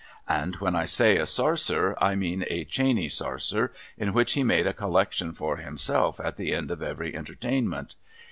And 0.27 0.55
when 0.55 0.75
I 0.75 0.85
say 0.85 1.17
a 1.17 1.27
sarser, 1.27 1.95
I 2.01 2.15
mean 2.15 2.43
a 2.47 2.65
Chaney 2.65 3.07
sarser 3.07 3.71
in 3.99 4.13
which 4.13 4.33
he 4.33 4.43
made 4.43 4.65
a 4.65 4.73
collection 4.73 5.31
for 5.31 5.57
himself 5.57 6.19
at 6.19 6.37
the 6.37 6.53
end 6.55 6.71
of 6.71 6.81
every 6.81 7.15
Entertainment. 7.15 7.93